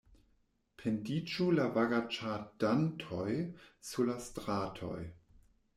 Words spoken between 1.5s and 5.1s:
la vagaĉadantoj sur la stratoj!